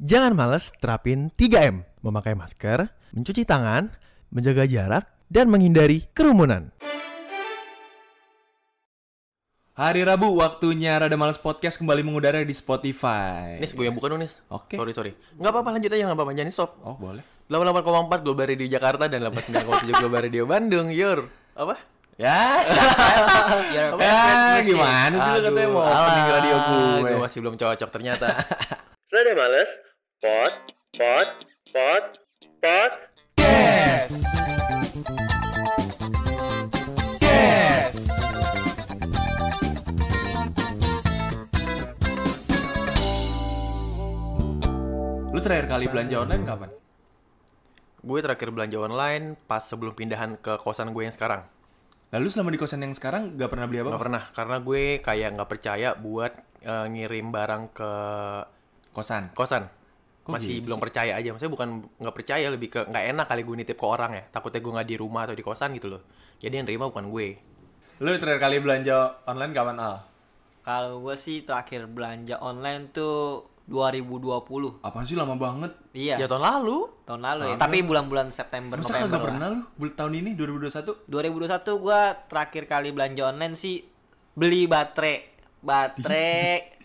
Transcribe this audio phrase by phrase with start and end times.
[0.00, 1.84] Jangan males terapin 3M.
[2.00, 3.92] Memakai masker, mencuci tangan,
[4.32, 6.72] menjaga jarak, dan menghindari kerumunan.
[9.76, 13.60] Hari Rabu waktunya Rada Males Podcast kembali mengudara di Spotify.
[13.60, 14.40] Nis, gue yang bukan dong, Nis.
[14.48, 14.80] Oke.
[14.80, 15.12] Sorry, sorry.
[15.36, 16.04] Nggak apa-apa, lanjut aja.
[16.08, 16.70] Nggak apa-apa, jangan stop.
[16.80, 17.20] Oh, boleh.
[17.52, 20.88] 88,4 Global Radio Jakarta dan 89,7 Global Radio Bandung.
[20.88, 21.28] Yur.
[21.52, 21.76] Apa?
[22.16, 22.40] Ya.
[23.72, 24.16] Your ya
[24.64, 24.64] machine.
[24.76, 27.08] gimana sih lu katanya mau opening radio gue.
[27.12, 28.26] gue masih belum cocok ternyata.
[29.12, 29.89] Rada males.
[30.20, 30.52] Pot,
[31.00, 31.28] pot,
[31.72, 32.04] pot,
[32.60, 32.92] pot.
[33.40, 34.12] Yes.
[37.24, 37.92] Yes.
[45.32, 46.68] Lu terakhir kali belanja online kapan?
[48.04, 51.48] Gue terakhir belanja online pas sebelum pindahan ke kosan gue yang sekarang.
[52.12, 53.96] Lalu selama di kosan yang sekarang gak pernah beli apa?
[53.96, 57.92] Nggak pernah, karena gue kayak nggak percaya buat eh, ngirim barang ke
[58.92, 59.32] Kosan.
[59.32, 59.79] kosan.
[60.30, 61.28] Kok Masih gitu belum percaya aja.
[61.28, 64.22] Maksudnya bukan nggak percaya, lebih ke nggak enak kali gue nitip ke orang ya.
[64.26, 66.02] Takutnya gue nggak di rumah atau di kosan gitu loh.
[66.36, 67.26] Jadi yang terima bukan gue.
[67.98, 69.94] Lu terakhir kali belanja online kapan Al?
[70.60, 74.80] Kalau gue sih terakhir belanja online tuh 2020.
[74.80, 75.72] Apaan sih lama banget?
[75.92, 76.78] Iya, Ya tahun lalu.
[77.04, 77.56] tahun lalu ya.
[77.56, 81.06] Tapi bulan-bulan September, Masa November kagak pernah lu bul- tahun ini 2021?
[81.06, 83.82] 2021 gua terakhir kali belanja online sih
[84.32, 85.16] beli baterai
[85.60, 86.50] baterai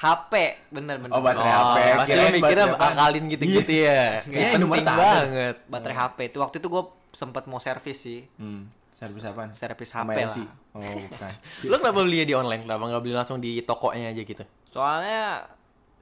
[0.00, 0.32] HP
[0.70, 1.78] bener bener Oh, baterai Oh, HP.
[1.94, 4.24] pasti lo mikirnya akalin gitu-gitu ya.
[4.24, 5.54] Iya, Kayak Indomaret penting banget.
[5.66, 9.50] baterai HP itu waktu itu gua sempet mau servis sih Hmm, servis apaan?
[9.52, 11.32] servis HP lah Oh, bukan.
[11.68, 12.62] Lo kenapa belinya di online?
[12.62, 14.44] Kenapa nggak beli langsung di tokonya aja gitu?
[14.70, 15.50] soalnya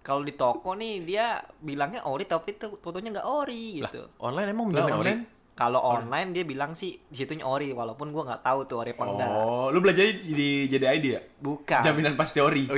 [0.00, 1.26] kalau di toko nih dia
[1.58, 5.20] bilangnya ori tapi tuh fotonya nggak ori Lah, gitu online emang Lah, bener online?
[5.58, 9.02] Kalau online dia bilang sih di situnya ori walaupun gua nggak tahu tuh ori apa
[9.04, 11.20] enggak Oh, lu belajar di JDID ya?
[11.36, 12.70] bukan Jaminan pas teori.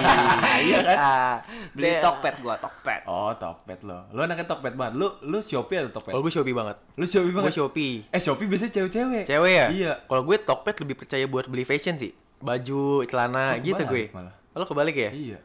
[0.64, 0.96] iya kan?
[0.96, 1.34] Ah,
[1.70, 4.08] beli Tokped gua Tokped Oh, Tokped lo.
[4.10, 4.96] Lu anaknya Tokped banget.
[4.96, 6.08] Lu lu Shopee atau Tokped?
[6.08, 6.76] Kalau gue Shopee banget.
[6.94, 7.52] Lu Shopee Gue banget.
[7.52, 7.94] Shopee.
[8.08, 9.24] Eh, Shopee biasanya cewek-cewek.
[9.24, 9.66] Cewek ya?
[9.68, 9.92] Iya.
[10.02, 12.16] Kalau gue Tokped lebih percaya buat beli fashion sih.
[12.40, 14.08] Baju, celana Oh, gitu gue.
[14.10, 14.32] malah.
[14.52, 15.10] Lo kebalik ya?
[15.12, 15.38] Iya.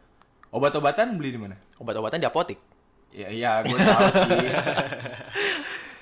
[0.49, 1.59] Obat-obatan beli di mana?
[1.77, 2.59] Obat-obatan di apotik.
[3.07, 4.47] Ya, iya, gue tahu sih.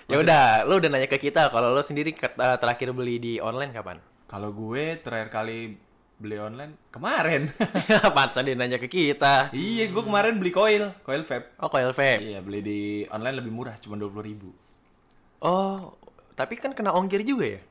[0.06, 3.74] Ya udah, lo udah nanya ke kita kalau lo sendiri eh, terakhir beli di online
[3.74, 3.98] kapan?
[4.30, 5.82] Kalau gue terakhir kali
[6.22, 7.50] beli online kemarin.
[8.16, 9.50] Pantesan dia nanya ke kita.
[9.50, 11.58] iya, gue kemarin beli coil, coil vape.
[11.58, 12.22] Oh, coil vape.
[12.22, 12.80] Iya, beli di
[13.10, 14.54] online lebih murah, cuma 20.000 ribu.
[15.42, 15.98] Oh,
[16.38, 17.62] tapi kan kena ongkir juga ya?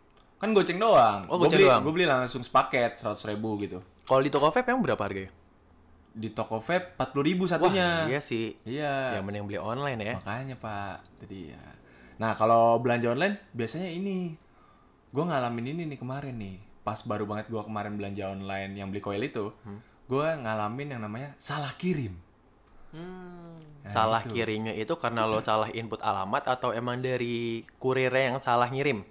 [0.43, 1.31] Kan goceng doang.
[1.31, 1.81] Oh, Gua goceng beli, doang.
[1.87, 3.78] Gue beli langsung sepaket 100.000 ribu gitu.
[4.05, 5.31] Kalau di toko vape emang berapa harganya?
[6.11, 8.11] Di toko vape 40.000 ribu satunya.
[8.11, 8.59] Iya sih.
[8.66, 9.19] Iya.
[9.19, 10.15] Ya mending beli online ya.
[10.19, 11.62] Makanya pak, tadi ya.
[12.16, 14.34] Nah kalau belanja online biasanya ini,
[15.10, 16.56] gue ngalamin ini nih kemarin nih.
[16.80, 19.80] Pas baru banget gue kemarin belanja online yang beli coil itu, Hmm.
[20.04, 22.14] gue ngalamin yang namanya salah kirim.
[22.92, 23.58] Hmm.
[23.82, 24.32] Nah, salah itu.
[24.32, 29.03] kirimnya itu karena lo salah input alamat atau emang dari kurirnya yang salah ngirim?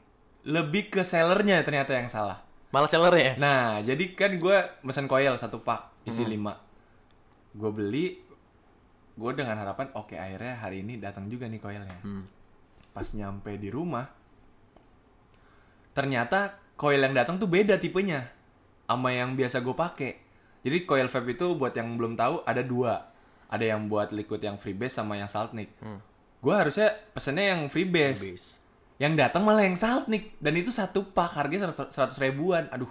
[0.44, 2.42] Lebih ke sellernya ternyata yang salah.
[2.72, 3.34] Malah sellernya ya?
[3.38, 6.32] Nah jadi kan gue mesen coil satu pak isi Hmm.
[6.32, 6.54] lima.
[7.54, 8.18] Gue beli,
[9.14, 12.00] gue dengan harapan oke akhirnya hari ini datang juga nih coilnya.
[12.02, 12.26] Hmm.
[12.94, 14.06] Pas nyampe di rumah,
[15.98, 18.30] ternyata coil yang datang tuh beda tipenya
[18.86, 20.12] sama yang biasa gue pakai.
[20.64, 23.12] Jadi coil vape itu buat yang belum tahu ada dua.
[23.50, 25.70] Ada yang buat liquid yang freebase sama yang saltnik.
[25.82, 26.02] Hmm.
[26.40, 28.22] Gue harusnya pesennya yang freebase.
[28.22, 28.44] Habis.
[29.02, 32.70] Yang datang malah yang saltnik dan itu satu pak harganya seratus ribuan.
[32.72, 32.90] Aduh.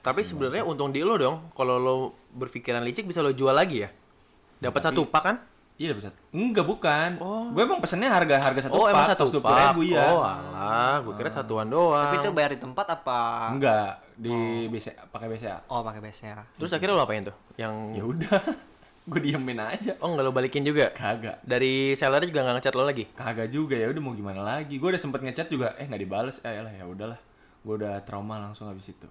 [0.00, 1.52] Tapi sebenarnya untung di lo dong.
[1.54, 1.96] Kalau lo
[2.34, 3.90] berpikiran licik bisa lo jual lagi ya.
[4.60, 5.36] Dapat satu pak kan?
[5.80, 6.12] Iya bisa.
[6.28, 7.16] Enggak bukan.
[7.24, 7.48] Oh.
[7.56, 9.72] Gue emang pesennya harga harga satu oh pak emang satu 120.000 pak.
[9.80, 10.04] iya.
[10.12, 12.04] Oh alah, gue kira satuan doang.
[12.04, 13.48] Tapi itu bayar di tempat apa?
[13.48, 15.64] Enggak di BCA pakai BCA.
[15.72, 16.44] Oh, pakai BCA.
[16.60, 17.32] Terus akhirnya lo apain tuh?
[17.56, 18.40] Yang Ya udah.
[19.10, 19.96] gue diemin aja.
[20.04, 20.92] oh nggak lo balikin juga?
[20.92, 21.40] Kagak.
[21.40, 23.04] Dari sellernya juga nggak ngechat lo lagi?
[23.16, 24.76] Kagak juga ya udah mau gimana lagi.
[24.76, 26.44] Gue udah sempet ngechat juga eh nggak dibales.
[26.44, 27.16] Eh lah ya udahlah.
[27.64, 29.08] Gue udah trauma langsung habis itu.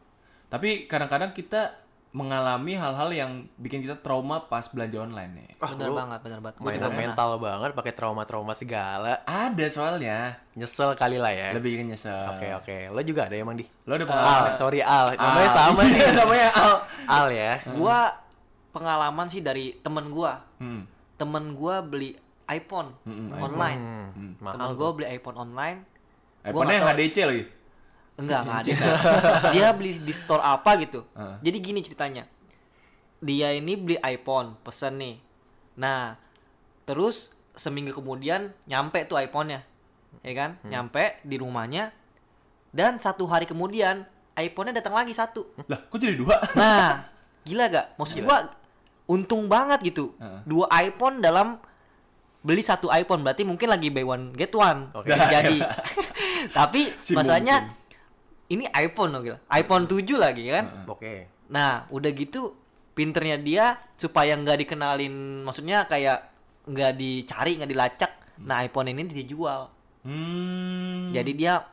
[0.54, 5.50] Tapi kadang-kadang kita mengalami hal-hal yang bikin kita trauma pas belanja online nih.
[5.58, 6.58] Ah, bener lu banget, bener banget.
[6.58, 9.22] Mainan mental banget pakai trauma-trauma segala.
[9.24, 10.18] Ada soalnya.
[10.54, 11.54] Nyesel kali lah ya.
[11.54, 12.34] Lebih nyesel.
[12.34, 12.78] Oke oke.
[12.90, 13.66] Lo juga ada emang di?
[13.86, 14.52] Lo ada Al, pengalaman?
[14.56, 15.14] sorry Al.
[15.14, 16.10] Namanya Ah, sama iya, nih.
[16.16, 16.74] namanya Al.
[17.06, 17.52] Al ya.
[17.72, 17.98] Gua
[18.70, 20.42] pengalaman sih dari temen gua.
[20.58, 20.90] Hmm.
[21.14, 22.18] Temen gua beli
[22.48, 23.82] iPhone Mm-mm, online.
[24.10, 24.74] Hmm, Temen mahal.
[24.74, 25.86] gua beli iPhone online.
[26.42, 27.44] iPhone-nya HDC lagi.
[28.20, 28.74] Enggak, enggak ada.
[29.56, 31.08] Dia beli di store apa gitu.
[31.16, 31.36] Heeh.
[31.48, 32.24] Jadi gini ceritanya.
[33.24, 35.16] Dia ini beli iPhone, pesen nih.
[35.80, 36.20] Nah,
[36.84, 39.64] terus seminggu kemudian nyampe tuh iPhone-nya.
[40.24, 40.60] Ya kan?
[40.68, 41.96] Nyampe di rumahnya.
[42.70, 44.04] Dan satu hari kemudian
[44.36, 45.48] iPhone-nya datang lagi satu.
[45.68, 46.36] Lah, kok jadi dua?
[46.56, 47.08] Nah,
[47.48, 47.86] gila gak?
[47.96, 48.52] Maksud gua
[49.10, 50.12] untung banget gitu.
[50.20, 50.40] Heeh.
[50.44, 51.60] Dua iPhone dalam
[52.40, 54.92] beli satu iPhone berarti mungkin lagi buy one get one.
[55.04, 55.58] Bisa jadi.
[56.58, 57.79] Tapi Si masalahnya
[58.50, 59.38] ini iPhone loh gila.
[59.52, 60.86] iPhone 7 lagi kan.
[60.86, 61.30] Oke.
[61.48, 62.54] Nah, udah gitu
[62.92, 63.66] pinternya dia
[63.96, 66.30] supaya nggak dikenalin, maksudnya kayak
[66.66, 68.12] nggak dicari, nggak dilacak.
[68.40, 69.70] Nah, iPhone ini dijual.
[70.02, 71.12] Hmm.
[71.12, 71.64] Jadi dia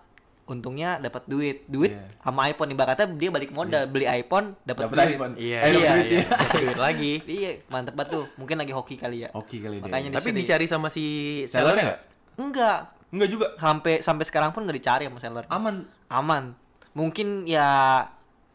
[0.47, 2.23] untungnya dapat duit, duit Iya.
[2.23, 5.15] sama iPhone ibaratnya dia balik modal beli iPhone dapat dapat duit.
[5.15, 5.35] iPhone.
[5.37, 6.19] Iya, Eh, dapat iya, duit iya.
[6.23, 6.27] ya.
[6.55, 7.13] Duit lagi.
[7.37, 8.25] Iya, mantep banget tuh.
[8.37, 9.29] Mungkin lagi hoki kali ya.
[9.33, 9.83] Oke kali.
[9.83, 10.39] Makanya Tapi Sering.
[10.39, 11.05] dicari sama si
[11.45, 12.01] Sellernya sellernya nggak?
[12.37, 13.47] Enggak, Enggak juga.
[13.57, 15.45] sampai sampai sekarang pun nggak dicari sama seller.
[15.49, 15.83] Aman.
[16.07, 16.55] Aman.
[16.97, 17.69] Mungkin ya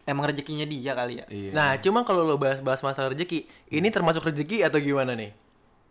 [0.09, 1.25] emang rezekinya dia kali ya.
[1.29, 1.51] Iya.
[1.53, 5.31] Nah, cuma kalau lo bahas-bahas masalah rezeki, ini termasuk rezeki atau gimana nih?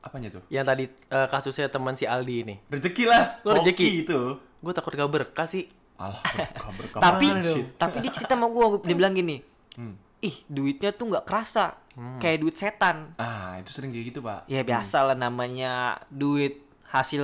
[0.00, 0.42] apanya tuh?
[0.48, 2.54] Yang tadi eh, kasusnya teman si Aldi ini.
[2.72, 3.40] Rezeki lah.
[3.44, 3.86] Lo rezeki.
[4.04, 4.20] itu.
[4.60, 5.68] Gue takut gak berkah sih.
[6.00, 6.16] Alah,
[6.64, 7.76] kabar tapi Shit.
[7.76, 9.44] tapi dia cerita sama gua dia bilang gini.
[9.76, 10.00] Hmm.
[10.24, 11.76] Ih, duitnya tuh nggak kerasa.
[12.16, 13.12] Kayak duit setan.
[13.20, 14.48] Ah, itu sering kayak gitu, Pak.
[14.48, 17.20] Ya biasa lah namanya duit hasil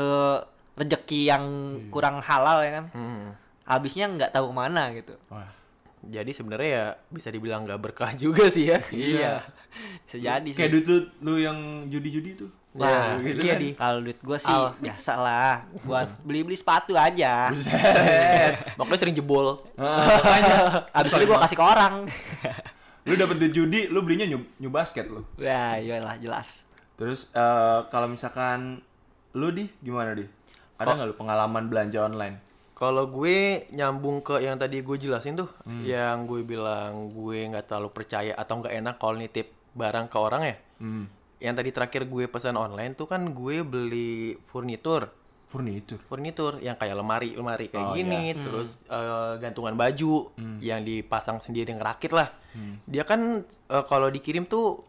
[0.76, 1.44] rezeki yang
[1.88, 2.86] kurang halal ya kan.
[2.92, 3.32] Hmm.
[3.66, 5.14] Habisnya nggak tahu ke mana gitu.
[5.28, 5.50] Wah.
[6.06, 8.78] Jadi sebenarnya ya bisa dibilang gak berkah juga sih ya.
[8.94, 9.42] Iya.
[10.06, 10.58] Bisa jadi sih.
[10.62, 11.58] Kayak duit lu, lu yang
[11.90, 12.50] judi-judi tuh.
[12.76, 13.62] Wah, gitu iya kan.
[13.64, 13.70] di.
[13.74, 14.76] Kalau duit gua sih Al.
[14.78, 17.50] biasa lah buat beli-beli sepatu aja.
[17.50, 18.52] Buset.
[18.78, 19.64] Makanya sering jebol.
[19.80, 20.56] Ah, makanya.
[20.96, 21.94] Abis itu gua kasih ke orang.
[23.06, 25.24] lu dapet duit judi, lu belinya new, new basket lu.
[25.40, 26.68] Wah, iyalah jelas.
[27.00, 28.84] Terus eh, kalau misalkan
[29.32, 30.26] lu di gimana di?
[30.76, 32.45] Ada nggak lu pengalaman belanja online?
[32.76, 35.48] Kalau gue nyambung ke yang tadi gue jelasin tuh,
[35.80, 40.42] yang gue bilang gue nggak terlalu percaya atau nggak enak kalau nitip barang ke orang
[40.44, 40.56] ya.
[40.76, 41.08] Hmm.
[41.40, 45.08] Yang tadi terakhir gue pesan online tuh kan gue beli furnitur,
[45.48, 45.96] Furnitur.
[46.04, 51.72] furnitur yang kayak lemari, lemari kayak Oh, gini, terus eh, gantungan baju yang dipasang sendiri
[51.72, 52.28] ngerakit lah.
[52.84, 54.84] Dia kan eh, kalau dikirim tuh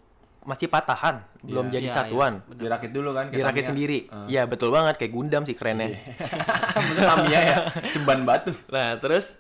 [0.48, 1.74] masih patahan, belum Iya.
[1.76, 2.40] jadi Iya, satuan.
[2.48, 3.28] Dirakit dulu kan?
[3.28, 3.70] Dirakit Tamiya.
[3.70, 4.00] sendiri.
[4.08, 4.24] Ah.
[4.26, 6.00] Iya betul banget kayak Gundam sih kerennya.
[7.12, 7.56] Tamiya ya,
[7.92, 8.56] ceban batu.
[8.72, 9.36] Nah, terus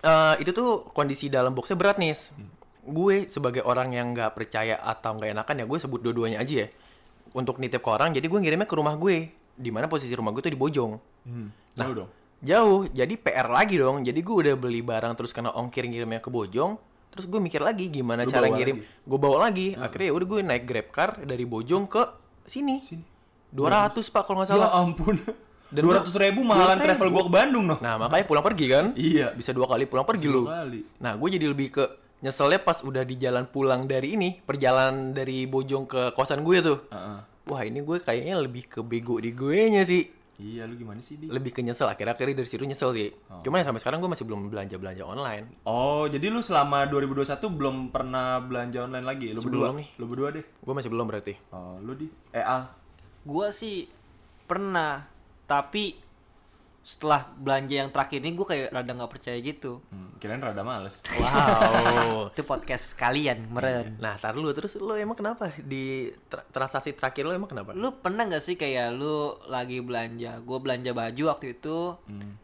[0.00, 2.10] eh itu tuh kondisi dalam boxnya berat nih.
[2.82, 6.68] Gue sebagai orang yang nggak percaya atau nggak enakan ya gue sebut dua-duanya aja ya.
[7.30, 9.30] Untuk nitip ke orang, jadi gue ngirimnya ke rumah gue.
[9.54, 10.98] Di mana posisi rumah gue tuh di Bojong.
[11.22, 11.54] Hmm.
[11.78, 12.10] Jauh dong.
[12.40, 14.02] Jauh, jadi PR lagi dong.
[14.02, 16.74] Jadi gue udah beli barang terus kena ongkir ngirimnya ke Bojong.
[17.10, 18.82] Terus gue mikir lagi gimana Lu cara ngirim.
[18.82, 19.74] Gue bawa lagi.
[19.74, 22.02] Akhirnya ya udah gue naik Grab car dari Bojong ke
[22.46, 22.82] sini.
[22.86, 23.04] Sini.
[23.50, 24.70] 200 pak kalau nggak Ya salah.
[24.78, 25.18] ampun.
[25.70, 26.86] Dan Dua ratus ribu mahalan 200.000.
[26.86, 27.78] travel gua ke Bandung noh.
[27.78, 28.86] Nah makanya pulang pergi kan?
[28.98, 29.30] Iya.
[29.38, 30.74] Bisa dua kali pulang pergi Dua lu.
[30.98, 31.84] Nah, gue jadi lebih ke
[32.26, 36.78] nyeselnya pas udah di jalan pulang dari ini, perjalanan dari Bojong ke kosan gue tuh.
[36.90, 37.18] Heeh.
[37.50, 40.06] Wah, ini gue kayaknya lebih ke bego di gue nya sih.
[40.40, 41.28] Iya, lu gimana sih, Di?
[41.28, 43.12] Lebih ke nyesel, akhir-akhirnya dari situ nyesel sih.
[43.28, 43.44] Oh.
[43.44, 45.44] Cuma ya sampai sekarang gue masih belum belanja-belanja online.
[45.68, 49.28] Oh, jadi lu selama 2021 belum pernah belanja online lagi?
[49.36, 49.80] Lu Sebelum berdua?
[49.84, 49.88] nih.
[50.00, 50.44] Lu berdua deh.
[50.64, 51.34] Gue masih belum berarti.
[51.52, 52.08] Oh, lu di?
[52.32, 52.72] Eh, Al.
[53.20, 53.84] Gua sih
[54.48, 55.04] pernah,
[55.44, 55.92] tapi
[56.90, 59.78] setelah belanja yang terakhir ini gue kayak rada nggak percaya gitu.
[59.94, 60.98] Hmm, kirain rada males.
[61.14, 62.26] Wow.
[62.34, 63.94] Itu podcast kalian kemarin.
[64.02, 67.78] nah, tar dulu terus lo emang kenapa di tra- transaksi terakhir lo emang kenapa?
[67.78, 69.14] Lu pernah nggak sih kayak lu
[69.46, 72.34] lagi belanja, gue belanja baju waktu itu Hmm.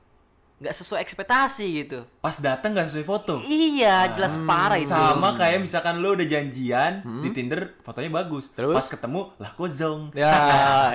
[0.57, 2.09] Nggak sesuai ekspektasi gitu.
[2.17, 3.37] Pas datang gak sesuai foto.
[3.45, 4.89] Iya, jelas parah itu.
[4.89, 8.49] Sama kayak misalkan lu udah janjian di Tinder, fotonya bagus.
[8.57, 8.73] Terus?
[8.73, 10.17] Pas ketemu, lah kok zong.
[10.17, 10.33] Ya,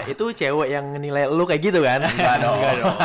[0.10, 2.02] itu cewek yang nilai lo kayak gitu kan?
[2.02, 2.58] Enggak dong.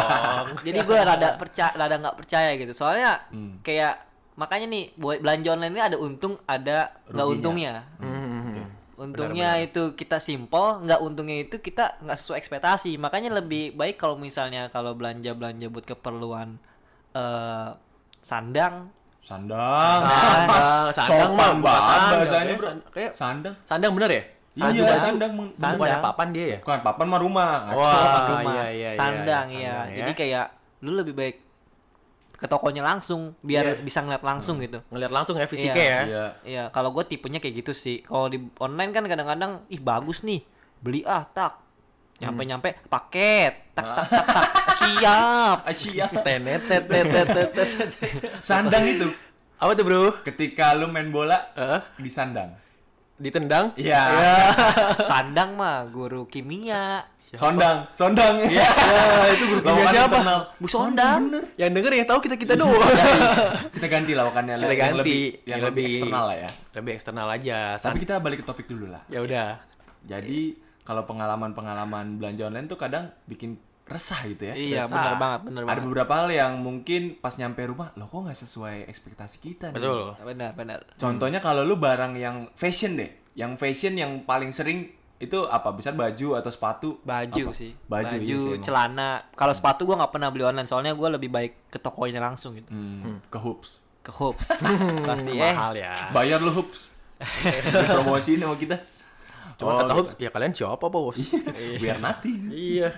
[0.67, 2.73] Jadi gue rada percaya, rada nggak percaya gitu.
[2.73, 3.61] Soalnya Hmm.
[3.61, 4.01] kayak
[4.37, 7.85] makanya nih buat belanja online ini ada untung, ada nggak untungnya.
[8.01, 8.26] Hmm.
[8.97, 12.97] Untungnya itu kita simpel, nggak untungnya itu kita nggak sesuai ekspektasi.
[12.97, 16.57] Makanya lebih baik kalau misalnya kalau belanja belanja buat keperluan
[17.13, 17.69] eh
[18.25, 18.89] sandang,
[19.27, 20.01] Sandang.
[20.07, 22.69] Sandang, sandang mah sandang, bahasanya, kayak bro.
[22.71, 23.55] san- kayak Sandang.
[23.67, 24.23] sandang bener ya?
[24.57, 24.81] Iya, baju.
[24.81, 25.33] sandang, Sandang.
[25.77, 26.03] Bukan sandang.
[26.07, 26.59] papan dia ya?
[26.63, 27.51] Bukan papan mah rumah.
[27.75, 29.73] Wah, rumah, iya, iya, iya, sandang iya, ya.
[29.75, 29.97] sandang ya.
[29.99, 30.47] Jadi kayak
[30.87, 31.37] lu lebih baik
[32.37, 33.83] ke tokonya langsung biar Iya.
[33.83, 34.85] bisa ngeliat langsung gitu.
[34.93, 35.89] Ngeliat langsung ya fisiknya Iya.
[35.89, 36.01] ya?
[36.05, 36.27] Iya.
[36.45, 38.05] Iya, kalau gue tipenya kayak gitu sih.
[38.05, 40.45] Kalau di online kan kadang-kadang, ih bagus nih,
[40.79, 41.57] beli ah tak,
[42.17, 44.49] nyampe nyampe paket, tak tak tak, tak.
[44.81, 45.59] siap.
[45.65, 46.07] Asia.
[46.13, 47.91] Tenet, tet, tet, tet, tet, tet.
[48.41, 49.09] Sandang itu.
[49.57, 50.13] Apa tuh bro?
[50.21, 51.81] Ketika lu main bola Hah?
[51.97, 52.53] di sandang.
[53.17, 53.73] Ditendang?
[53.75, 54.03] Iya.
[55.11, 57.05] Sandang mah guru kimia.
[57.27, 58.39] Sondang, sondang.
[58.39, 58.71] Iya.
[58.87, 60.15] Ya, itu guru kimia Lawakan siapa?
[60.15, 60.41] internal.
[60.57, 61.21] Bu Sondang.
[61.57, 62.91] Yang denger yang tahu kita kita doang.
[63.73, 64.99] Kita ganti lawakannya kita yang ganti.
[65.01, 66.51] lebih yang lebih eksternal lah ya.
[66.73, 67.59] Lebih eksternal aja.
[67.75, 69.03] Tapi San- kita balik ke topik dulu lah.
[69.09, 69.49] ya udah.
[70.07, 70.55] Jadi
[70.87, 74.55] kalau pengalaman-pengalaman belanja online tuh kadang bikin resah gitu ya.
[74.55, 74.91] Iya, Resah.
[74.91, 75.85] benar banget, benar Ada banget.
[75.85, 79.79] beberapa hal yang mungkin pas nyampe rumah, loh kok nggak sesuai ekspektasi kita nih.
[79.79, 80.19] Betul.
[80.19, 80.79] Benar, benar.
[80.93, 83.11] Contohnya kalau lu barang yang fashion deh.
[83.33, 85.71] Yang fashion yang paling sering itu apa?
[85.71, 86.89] Bisa baju atau sepatu?
[87.01, 87.55] Baju Apa?
[87.55, 87.73] sih.
[87.87, 88.65] Baju, iya sih emang.
[88.65, 89.11] celana.
[89.33, 92.69] Kalau sepatu gua nggak pernah beli online soalnya gua lebih baik ke tokonya langsung gitu.
[92.69, 93.87] Hmm, ke hoops.
[94.03, 94.51] Ke Hoops.
[95.09, 95.41] Pasti eh.
[95.47, 96.11] Mahal ya.
[96.11, 96.91] Bayar lu hoops.
[97.65, 98.77] Dipromosiin sama kita.
[99.57, 99.97] Cuma Oh, kata gitu.
[99.97, 101.17] Hobbs, ya kalian siapa bos?
[101.81, 102.29] Biar nanti.
[102.51, 102.91] iya.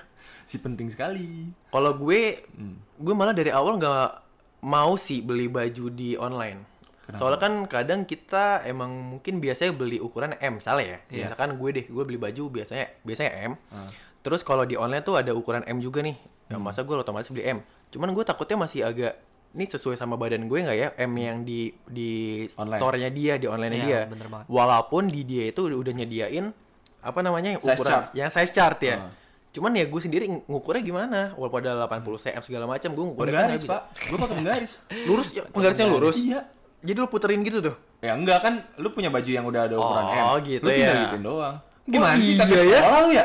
[0.48, 1.52] Si penting sekali.
[1.68, 2.80] Kalau gue, Hmm.
[2.96, 4.08] gue malah dari awal nggak
[4.60, 6.64] mau sih beli baju di online.
[7.04, 7.20] Kenapa?
[7.20, 10.98] Soalnya kan kadang kita emang mungkin biasanya beli ukuran M, salah ya.
[11.06, 11.28] Iya.
[11.28, 13.52] Misalkan gue deh, gue beli baju biasanya biasanya M.
[13.68, 13.92] Ah.
[14.18, 16.16] Terus kalau di online tuh ada ukuran M juga nih.
[16.48, 16.64] Ya, Hmm.
[16.64, 17.60] masa gue otomatis beli M.
[17.88, 21.72] Cuman gue takutnya masih agak ini sesuai sama badan gue nggak ya M yang di
[21.86, 22.10] di
[22.54, 22.76] Online.
[22.76, 24.00] store-nya dia, di online-nya Iya, dia.
[24.06, 24.44] bener banget.
[24.46, 26.52] Walaupun di dia itu udah nyediain
[26.98, 28.06] apa namanya yang Size ukuran chart.
[28.12, 28.96] yang size chart ya.
[28.98, 29.12] Ah.
[29.48, 31.18] Cuman ya gue sendiri ng- ngukurnya gimana?
[31.34, 33.70] Walaupun ada 80 cm segala macam, gue ngukurnya kan Penggaris, bisa.
[33.70, 33.80] Pak.
[34.04, 34.72] Gue pakai penggaris.
[35.08, 36.16] Lurus ya, penggarisnya lurus.
[36.16, 36.40] Iya.
[36.78, 37.74] Jadi lu puterin gitu tuh.
[37.98, 40.22] Ya enggak kan lu punya baju yang udah ada ukuran M.
[40.22, 41.02] Oh, gitu lu tinggal ya.
[41.04, 41.56] gituin doang.
[41.58, 42.78] Oh, Gimana sih iya kata ya?
[42.78, 43.24] sekolah lu ya?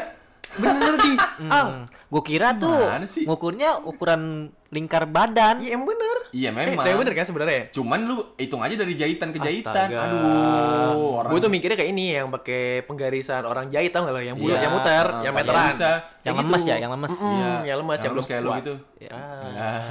[0.56, 1.12] Bener di.
[1.50, 1.84] ah, Hmm.
[2.08, 3.26] Gue kira tuh sih?
[3.26, 5.58] ngukurnya ukuran lingkar badan.
[5.60, 6.18] iya emang bener.
[6.30, 6.82] Iya Eh, memang.
[6.82, 7.62] tapi bener kan sebenarnya?
[7.70, 9.70] Cuman lu hitung aja dari jahitan ke jahitan.
[9.70, 9.98] Astaga.
[10.04, 14.18] Aduh, orang Gue tuh mikirnya kayak ini yang pakai penggarisan orang jahit tau gak lo?
[14.20, 15.70] Yang bulat, Iya, yang muter, ah, yang meteran.
[15.70, 15.92] bisa.
[15.94, 16.70] Yang Kayak lemes gitu.
[16.70, 17.12] ya, yang lemes.
[17.12, 17.52] Mm-mm, Iya.
[17.64, 18.74] yang lemes, yang, belum kayak lu gitu.
[19.12, 19.82] Ah.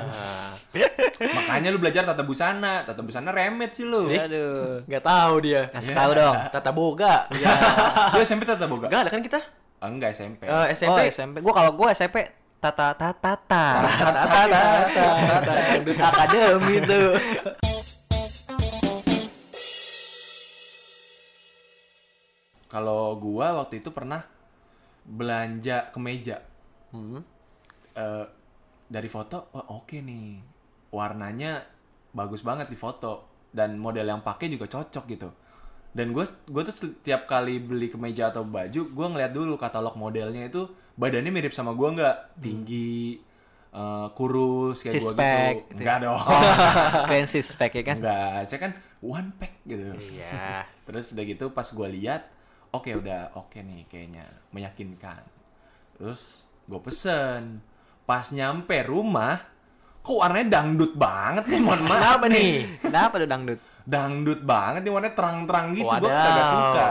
[1.32, 2.74] Makanya lu belajar tata busana.
[2.82, 4.10] Tata busana remet sih lu.
[4.10, 4.82] Aduh.
[4.84, 5.62] Gak tahu dia.
[5.68, 6.34] Kasih tahu dong.
[6.48, 7.14] Tata boga.
[7.32, 7.50] Ya.
[8.14, 8.86] Dia SMP tata boga?
[8.86, 9.38] Gak ada kan kita?
[9.82, 10.46] Ah, enggak SMP.
[10.46, 10.94] Eh, SMP.
[10.94, 11.36] Oh SMP.
[11.42, 12.22] Gua kalau gua SMP
[12.62, 13.66] tata tata tata.
[13.82, 17.10] Tata tata tata dangdut akademi tuh.
[22.70, 24.22] Kalau gua waktu itu pernah
[25.02, 26.46] belanja kemeja.
[26.94, 27.26] Hmm.
[27.98, 28.26] Eh,
[28.86, 30.38] dari foto, wah oke nih.
[30.94, 31.58] Warnanya
[32.14, 35.41] bagus banget di foto dan model yang pakai juga cocok gitu.
[35.92, 40.48] Dan gue gue tuh setiap kali beli kemeja atau baju, gue ngeliat dulu katalog modelnya
[40.48, 40.64] itu
[40.96, 43.20] badannya mirip sama gua nggak tinggi,
[43.72, 45.12] eh, kurus kayak gue gitu.
[45.12, 45.52] gitu ya.
[45.76, 46.20] Enggak dong.
[47.08, 47.96] Keren six pack ya kan?
[48.00, 49.84] Enggak, saya kan one pack gitu.
[50.16, 50.64] Iya.
[50.88, 52.22] Terus udah gitu pas gue lihat,
[52.72, 55.24] oke udah oke nih kayaknya meyakinkan.
[55.96, 57.60] Terus gue pesen,
[58.08, 59.40] pas nyampe rumah,
[60.00, 62.20] kok warnanya dangdut banget nih, mohon maaf.
[62.20, 62.52] Kenapa nih?
[62.80, 63.60] Kenapa tuh dangdut?
[63.84, 66.86] Dangdut banget nih warnanya terang-terang gitu, gue kagak suka.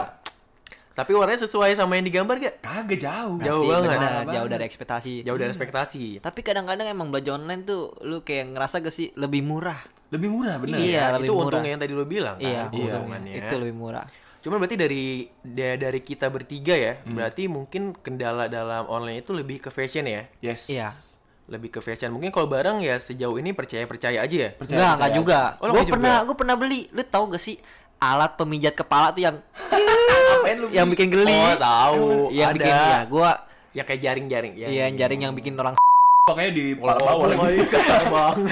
[0.91, 2.55] Tapi warnanya sesuai sama yang digambar gak?
[2.59, 3.39] Kagak jauh.
[3.39, 3.95] Jauh banget.
[3.95, 5.13] benar, Jauh dari ekspektasi.
[5.23, 6.19] Jauh dari ekspektasi.
[6.19, 9.79] Tapi kadang-kadang emang belanja online tuh lu kayak ngerasa gak sih lebih murah?
[10.11, 10.77] Lebih murah bener.
[10.77, 11.45] Iya, lebih itu murah.
[11.47, 12.43] untungnya yang tadi lo bilang kan.
[12.43, 12.63] Iya, Iya.
[12.69, 13.33] keuntungannya.
[13.39, 14.05] itu lebih murah.
[14.41, 15.03] Cuma berarti dari
[15.39, 17.13] da- dari kita bertiga ya, Hmm.
[17.13, 20.27] berarti mungkin kendala dalam online itu lebih ke fashion ya.
[20.43, 20.67] Yes.
[20.67, 20.91] Iya.
[21.51, 22.09] Lebih ke fashion.
[22.09, 24.49] Mungkin kalau barang ya sejauh ini percaya-percaya aja ya.
[24.51, 25.39] Percaya- Enggak, enggak percaya juga.
[25.53, 26.81] Oh, gue nggak pernah gue pernah beli.
[26.89, 27.55] Lu tahu gak sih
[27.99, 29.35] alat pemijat kepala tuh yang
[30.31, 31.27] Ngapain lu yang bikin geli?
[31.29, 32.05] Oh, tahu.
[32.31, 32.55] Yang Ada.
[32.57, 33.29] bikin ya gua
[33.71, 34.67] Ya kayak jaring-jaring ya.
[34.67, 35.75] iya yang jaring yang bikin orang
[36.21, 37.39] Pokoknya di kepala bawah lagi.
[38.13, 38.51] banget.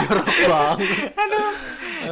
[0.00, 0.78] Jorok banget.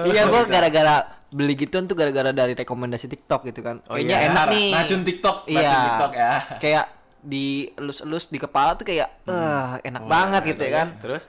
[0.06, 0.96] Iya gua gara-gara
[1.28, 3.80] beli gituan tuh gara-gara dari rekomendasi TikTok gitu kan.
[3.84, 4.26] Oh, Kayaknya iya.
[4.28, 4.68] enak nih.
[4.74, 5.76] Racun TikTok, racun Iya.
[5.82, 6.32] TikTok ya.
[6.56, 6.84] Kayak
[7.20, 10.88] di elus-elus di kepala tuh kayak eh enak banget gitu ya kan.
[10.98, 11.24] Terus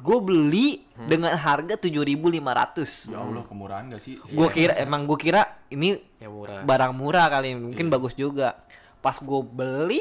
[0.00, 3.12] Gue beli dengan harga 7.500.
[3.12, 4.16] Ya Allah, kemurahan gak sih?
[4.16, 6.64] Gue kira emang gue kira ini yang murah.
[6.64, 8.64] barang murah kali mungkin bagus juga.
[8.98, 10.00] Pas gue beli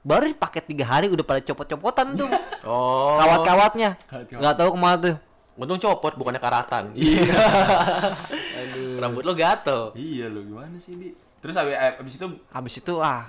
[0.00, 2.30] baru paket tiga hari udah pada copot-copotan tuh
[2.64, 3.18] Oh.
[3.20, 4.40] kawat-kawatnya Kawat-kawat.
[4.40, 5.16] nggak tahu ke mana tuh
[5.56, 6.84] Untung copot bukannya karatan.
[6.96, 7.28] Iya.
[9.02, 9.92] Rambut lo gatel.
[9.92, 11.08] Iya lo gimana sih di?
[11.40, 13.28] Terus abis, abis itu habis itu ah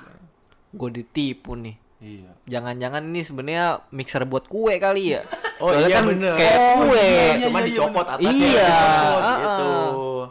[0.70, 2.32] gue ditipu nih iya.
[2.46, 5.22] jangan-jangan ini sebenarnya mixer buat kue kali ya
[5.58, 6.34] Oh Soalnya iya kan bener.
[6.38, 8.16] kayak Oh, kue iya, Iya, Cuma iya, dicopot bener.
[8.16, 8.46] atasnya.
[8.46, 9.72] Iya, dicopot, ah, gitu.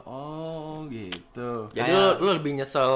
[0.07, 1.51] Oh gitu.
[1.69, 2.91] Jadi Kayak- lo, lo lebih nyesel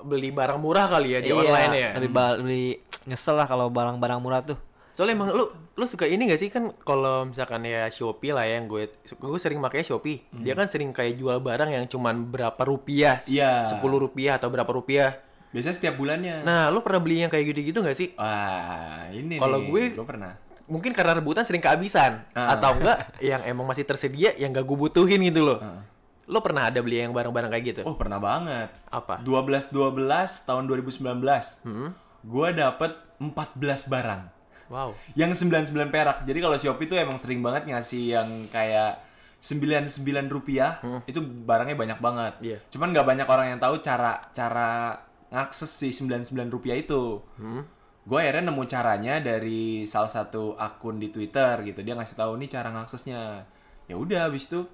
[0.00, 1.88] beli barang murah kali ya di Iya, online ya.
[1.94, 2.66] lebih ba- lebih
[3.04, 4.56] nyesel lah kalau barang-barang murah tuh
[4.90, 8.56] Soalnya emang lu lu suka ini gak sih kan kalau misalkan ya Shopee lah ya,
[8.56, 10.24] yang gue gue sering pakai Shopee.
[10.34, 13.20] Dia kan sering kayak jual barang yang cuman berapa rupiah.
[13.22, 13.64] Iya.
[13.66, 15.20] Sepuluh rupiah atau berapa rupiah.
[15.50, 16.42] Biasanya setiap bulannya.
[16.42, 18.14] Nah, lu pernah beli yang kayak gitu-gitu gak sih?
[18.14, 20.32] Wah, ini Kalau nih, gue- gue pernah.
[20.64, 22.54] Mungkin karena rebutan sering kehabisan Ah.
[22.54, 25.58] atau enggak yang emang masih tersedia yang gak gue butuhin gitu loh.
[25.58, 25.82] Ah.
[26.24, 27.80] Lo pernah ada beli yang barang-barang kayak gitu?
[27.82, 28.70] Oh, pernah banget.
[28.86, 29.18] Apa?
[29.18, 31.58] 12 12 tahun 2019.
[31.60, 31.90] Hmm?
[32.22, 34.22] Gua dapet 14 barang.
[34.70, 34.94] Wow.
[35.18, 36.22] Yang 99 perak.
[36.22, 39.02] Jadi kalau Shopee tuh emang sering banget ngasih yang kayak
[39.40, 42.32] 99 rupiah itu barangnya banyak banget.
[42.38, 42.58] Iya.
[42.70, 44.94] Cuman nggak banyak orang yang tahu cara cara
[45.30, 47.22] ngakses si 99 rupiah itu.
[47.38, 47.66] Hmm?
[48.04, 51.80] Gue akhirnya nemu caranya dari salah satu akun di Twitter gitu.
[51.86, 53.46] Dia ngasih tahu nih cara ngaksesnya.
[53.86, 54.66] Ya udah habis itu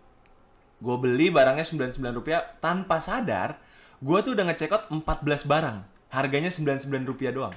[0.77, 3.63] gue beli barangnya 99 rupiah tanpa sadar
[4.03, 5.79] Gua tuh udah ngecek out 14 barang.
[6.13, 7.55] Harganya 99 rupiah doang.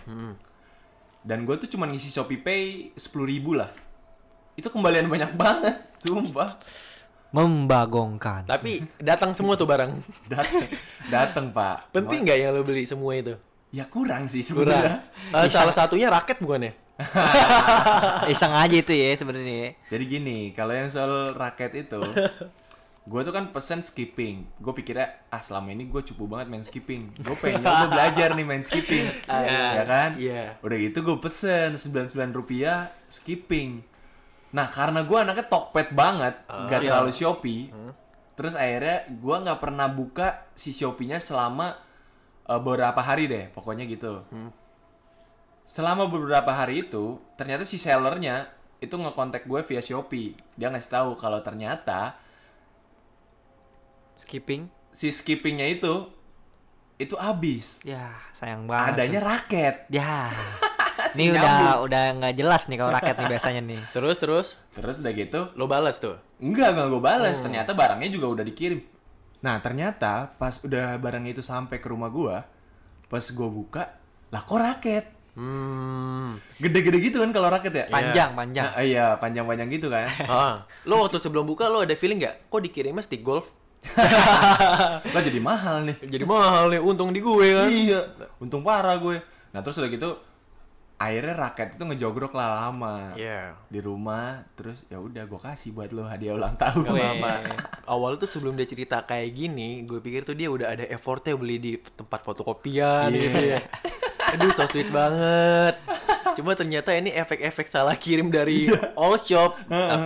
[1.23, 2.63] Dan gua tuh cuma ngisi Shopee Pay
[2.95, 3.71] 10 ribu lah.
[4.55, 6.55] Itu kembalian banyak banget, sumpah.
[7.29, 8.49] Membagongkan.
[8.49, 9.91] Tapi datang semua tuh barang.
[10.33, 10.63] Dateng,
[11.07, 11.93] dateng pak.
[11.93, 13.37] Penting nggak yang lo beli semua itu?
[13.69, 14.65] Ya kurang sih Kurang.
[14.65, 14.97] sebenarnya.
[15.29, 16.73] Eh, salah satunya raket bukan ya?
[18.33, 19.55] Iseng aja itu ya sebenarnya.
[19.55, 19.69] ya.
[19.93, 22.01] Jadi gini, kalau yang soal raket itu,
[23.09, 24.49] gue tuh kan pesen skipping.
[24.57, 27.13] Gue pikirnya, ah selama ini gue cupu banget main skipping.
[27.21, 29.05] Gue pengen nyoba belajar nih main skipping.
[29.29, 30.17] ya kan?
[30.17, 30.57] Iya.
[30.65, 33.85] Udah gitu gue pesen 99 rupiah skipping.
[34.49, 37.69] Nah karena gue anaknya tokped banget, gak terlalu Shopee.
[38.33, 41.75] Terus akhirnya gue nggak pernah buka si Shopee-nya selama
[42.47, 44.23] eh, beberapa hari deh, pokoknya gitu.
[45.69, 50.33] Selama beberapa hari itu, ternyata si sellernya itu ngekontak gue via Shopee.
[50.55, 52.15] Dia ngasih tahu kalau ternyata
[54.19, 54.67] Skipping.
[54.91, 56.09] si skippingnya itu
[56.99, 57.79] itu habis.
[57.87, 58.99] Ya, sayang banget.
[58.99, 59.87] Adanya raket.
[59.87, 60.27] Ya.
[61.09, 61.79] Si Ini udah nyambung.
[61.87, 63.79] udah nggak jelas nih kalau raket nih biasanya nih.
[63.95, 66.19] Terus terus Terus udah gitu, lo balas tuh.
[66.37, 67.37] enggak enggak gue balas.
[67.39, 68.79] Ternyata barangnya juga udah dikirim.
[69.39, 72.43] Nah ternyata pas udah barang itu sampai ke rumah gua,
[73.07, 73.87] pas gue buka,
[74.27, 75.05] lah kok raket?
[75.39, 76.35] Hmm.
[76.59, 77.85] Gede-gede gitu kan kalau raket ya?
[77.87, 78.67] Panjang, panjang.
[78.67, 80.03] Nah, iya panjang-panjang gitu kan.
[80.27, 82.51] Ah, lo waktu sebelum buka lo ada feeling nggak?
[82.51, 83.47] Kok dikirimnya stick golf?
[84.99, 85.95] Lah jadi mahal nih.
[86.03, 87.67] Jadi mahal nih, untung di gue kan.
[87.71, 88.01] Iya.
[88.37, 89.23] Untung parah gue.
[89.49, 90.09] Nah terus udah gitu
[90.99, 93.55] akhirnya raket itu ngejogrok lah lama Iya.
[93.65, 97.31] di rumah terus ya udah gue kasih buat lo hadiah ulang tahun Gak apa-apa.
[97.87, 101.55] Awal tuh sebelum dia cerita kayak gini, gue pikir tuh dia udah ada effortnya beli
[101.57, 103.21] di tempat fotokopian Iya.
[103.21, 103.59] gitu ya.
[104.29, 105.79] Aduh, so sweet banget.
[106.35, 109.55] Cuma ternyata ini efek-efek salah kirim dari all shop.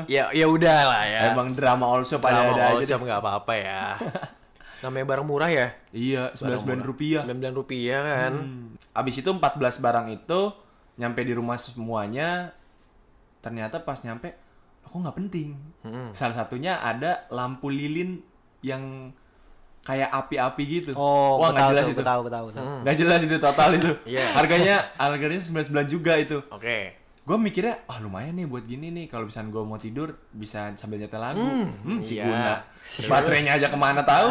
[0.06, 1.22] ya ya udah lah ya.
[1.30, 3.84] emang drama all shop Drama ada ada all aja shop nggak apa-apa ya.
[4.86, 5.68] Namanya barang murah ya.
[5.90, 8.34] iya sembilan sembilan rupiah 9 rupiah kan.
[8.36, 8.68] Hmm.
[8.94, 9.42] abis itu 14
[9.80, 10.42] barang itu
[10.96, 12.54] nyampe di rumah semuanya
[13.40, 14.34] ternyata pas nyampe
[14.82, 15.50] aku nggak penting
[15.82, 16.12] Hmm.
[16.12, 18.24] salah satunya ada lampu lilin
[18.62, 19.12] yang
[19.84, 22.48] kayak api-api gitu Oh, wah nggak jelas tuh, itu tahu, tahu.
[22.56, 22.80] Hmm.
[22.82, 24.32] nggak jelas itu total itu Iya.
[24.32, 26.96] harganya harganya 99 juga itu Oke.
[27.20, 31.00] gue mikirnya ah lumayan nih buat gini nih kalau misalnya gue mau tidur bisa sambil
[31.00, 32.24] nyetel lagu hmm, si iya.
[32.24, 32.54] guna
[33.06, 34.28] baterainya aja ke mana tahu.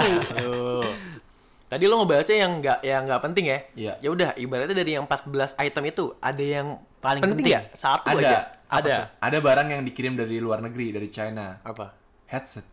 [1.72, 3.58] Tadi lo ngebahasnya yang nggak yang nggak penting ya?
[3.72, 3.92] Iya.
[3.98, 7.56] Ya udah, ibaratnya dari yang 14 item itu ada yang Paling penting, penting.
[7.56, 7.60] ya?
[7.72, 8.36] Satu ada aja.
[8.68, 8.92] Apa Ada.
[8.92, 9.04] tuh?
[9.20, 11.92] ada barang yang dikirim dari luar negeri dari China Apa?
[12.26, 12.64] headset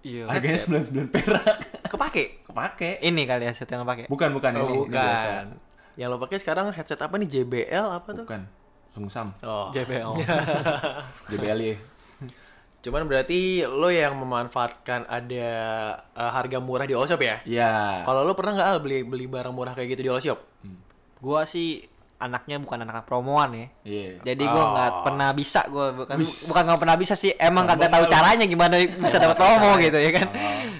[0.00, 0.24] Iya.
[0.26, 1.56] harganya 99 perak
[1.86, 2.24] Kepake?
[2.42, 4.04] kepake Ini kali ya set yang pakai.
[4.06, 5.28] bukan bukan ini, oh, ini biasa.
[5.28, 5.46] bukan.
[5.94, 7.28] Yang lo pakai sekarang headset apa nih?
[7.30, 8.24] JBL apa tuh?
[8.24, 8.42] bukan
[8.88, 9.68] sungsam Oh.
[9.70, 10.16] JBL.
[11.30, 11.76] JBL ya
[12.88, 15.48] Cuman berarti lo yang memanfaatkan ada
[16.00, 17.44] eh, harga murah di all shop ya?
[17.44, 20.40] iya Kalau lo pernah nggak beli beli barang murah kayak gitu di all shop?
[21.18, 21.84] Gua sih
[22.16, 23.66] anaknya bukan anak promoan ya.
[23.84, 25.02] iya Jadi gua nggak Oh.
[25.04, 26.48] pernah bisa gua bukan Wis.
[26.48, 30.10] bukan nggak pernah bisa sih emang kagak tahu caranya gimana bisa dapat promo gitu ya
[30.10, 30.26] kan.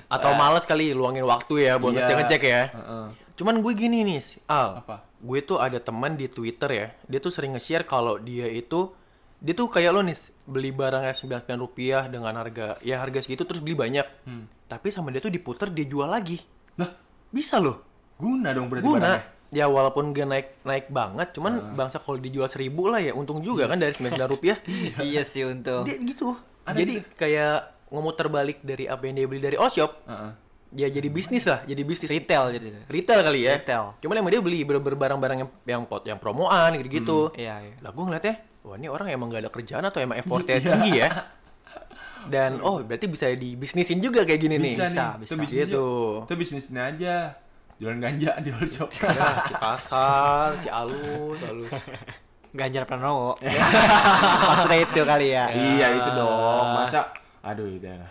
[0.08, 2.02] Atau males kali luangin waktu ya buat Iya.
[2.02, 2.62] ngecek-ngecek ya?
[2.72, 3.06] Heeh.
[3.36, 4.18] Cuman gue gini nih,
[4.48, 4.82] Al.
[4.82, 5.04] Apa?
[5.20, 6.86] Gue tuh ada teman di Twitter ya.
[7.04, 8.90] Dia tuh sering nge-share kalau dia itu
[9.38, 10.18] dia tuh kayak lo nih
[10.50, 14.06] beli barangnya 99 rupiah dengan harga ya harga segitu terus beli banyak.
[14.26, 14.50] Hmm.
[14.66, 16.42] Tapi sama dia tuh diputer dia jual lagi.
[16.78, 16.90] lah
[17.30, 17.86] Bisa loh.
[18.18, 18.98] guna dong berarti Guna.
[18.98, 23.40] barangnya Ya walaupun gak naik naik banget, cuman bangsa kalau dijual seribu lah ya untung
[23.40, 24.60] juga kan dari 99 rupiah.
[25.00, 25.88] iya sih untuk.
[25.88, 26.36] dia gitu.
[26.68, 30.04] Jadi kayak ngemuter balik dari apa yang dia beli dari all shop.
[30.04, 30.32] Heeh.
[30.68, 32.68] Ya jadi bisnis lah, jadi bisnis Retail jadi.
[32.92, 33.56] retail kali ya.
[33.56, 33.96] Retail.
[34.04, 37.32] Cuman emang dia beli bener-bener barang-barang yang yang pot yang promoan gitu-gitu.
[37.32, 37.74] Iya, iya.
[37.80, 38.36] Lah gue ngeliatnya,
[38.68, 41.08] wah ini orang emang gak ada kerjaan atau emang effortnya tinggi ya.
[42.28, 44.74] Dan oh berarti bisa dibisnisin juga kayak gini nih.
[44.74, 45.24] bisa, Bisa, nih bisa.
[45.24, 45.86] itu bisnis Gitu.
[46.20, 47.14] itu bisnisnya aja
[47.74, 51.70] jualan ganja di all shop Ya, si kasar, si alus, alus.
[52.50, 53.38] Ganjar Pranowo.
[54.48, 55.44] Maksudnya itu kali ya.
[55.48, 57.08] iya itu dong masa
[57.40, 58.08] aduh itu lah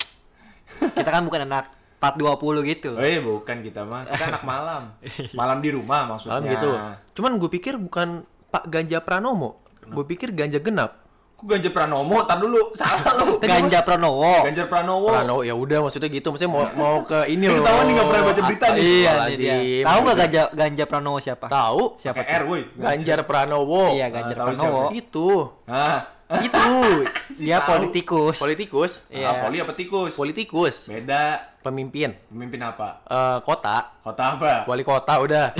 [0.93, 1.65] Kita kan bukan anak
[1.97, 2.91] 420 gitu.
[2.93, 4.93] Oh iya bukan kita mah, kita anak malam.
[5.39, 6.37] Malam di rumah maksudnya.
[6.37, 6.69] Malam gitu.
[7.13, 9.57] Cuman gue pikir bukan Pak Ganja Pranomo.
[9.91, 11.07] Gue pikir Ganja Genap.
[11.37, 12.25] Kok Ganjar Pranomo?
[12.25, 13.37] Tar dulu, salah lu.
[13.45, 14.41] Ganjar Pranowo.
[14.41, 15.13] Ganjar Pranowo.
[15.13, 16.33] Pranowo ya udah maksudnya gitu.
[16.33, 17.61] Maksudnya mau mau ke ini loh.
[17.61, 18.81] Ketahuan nih nggak pernah baca berita nih.
[18.81, 19.13] Iya.
[19.13, 19.85] Astagfirullahaladzim.
[19.85, 21.45] Tahu nggak Ganja Ganja Pranowo siapa?
[21.45, 21.81] Tahu?
[22.01, 22.25] Siapa?
[22.25, 22.61] R, woi.
[22.73, 23.93] Ganjar Pranowo.
[23.93, 24.89] Iya, Ganjar Pranowo.
[24.97, 25.53] Itu.
[25.69, 26.17] Ah.
[26.41, 27.05] Itu.
[27.45, 28.41] Dia politikus.
[28.41, 29.05] Politikus.
[29.13, 29.29] Iya.
[29.29, 30.17] Ah, poli apa tikus?
[30.17, 30.89] Politikus.
[30.89, 31.53] Beda.
[31.61, 32.17] Pemimpin.
[32.33, 33.05] Pemimpin apa?
[33.05, 33.93] Eh, kota.
[34.01, 34.65] Kota apa?
[34.65, 35.53] Wali kota udah.